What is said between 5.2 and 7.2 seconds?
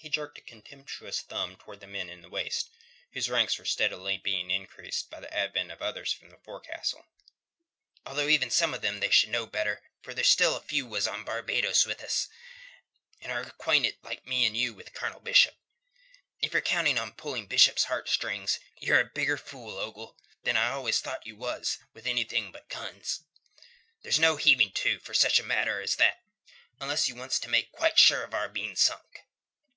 the advent of others from the forecastle.